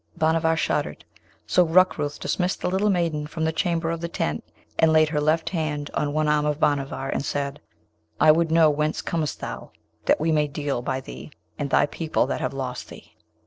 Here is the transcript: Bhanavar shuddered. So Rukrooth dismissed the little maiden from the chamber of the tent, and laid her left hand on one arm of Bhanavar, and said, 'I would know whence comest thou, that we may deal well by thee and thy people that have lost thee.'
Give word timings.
Bhanavar 0.17 0.57
shuddered. 0.57 1.05
So 1.45 1.63
Rukrooth 1.63 2.19
dismissed 2.19 2.61
the 2.61 2.71
little 2.71 2.89
maiden 2.89 3.27
from 3.27 3.43
the 3.43 3.51
chamber 3.51 3.91
of 3.91 4.01
the 4.01 4.07
tent, 4.07 4.43
and 4.79 4.91
laid 4.91 5.09
her 5.09 5.21
left 5.21 5.49
hand 5.51 5.91
on 5.93 6.11
one 6.11 6.27
arm 6.27 6.43
of 6.47 6.59
Bhanavar, 6.59 7.09
and 7.09 7.23
said, 7.23 7.59
'I 8.19 8.31
would 8.31 8.51
know 8.51 8.71
whence 8.71 9.03
comest 9.03 9.41
thou, 9.41 9.69
that 10.07 10.19
we 10.19 10.31
may 10.31 10.47
deal 10.47 10.77
well 10.77 10.81
by 10.81 11.01
thee 11.01 11.29
and 11.59 11.69
thy 11.69 11.85
people 11.85 12.25
that 12.25 12.41
have 12.41 12.51
lost 12.51 12.89
thee.' 12.89 13.15